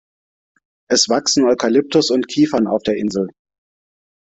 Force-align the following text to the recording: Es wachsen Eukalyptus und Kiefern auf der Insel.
Es 0.89 1.09
wachsen 1.09 1.45
Eukalyptus 1.47 2.09
und 2.09 2.27
Kiefern 2.27 2.65
auf 2.65 2.81
der 2.81 2.97
Insel. 2.97 3.27